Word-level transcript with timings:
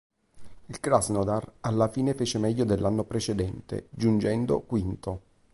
Il 0.65 0.79
Krasnodar 0.79 1.57
alla 1.59 1.87
fine 1.87 2.15
fece 2.15 2.39
meglio 2.39 2.65
dell'anno 2.65 3.03
precedente, 3.03 3.85
giungendo 3.91 4.61
quinto. 4.61 5.21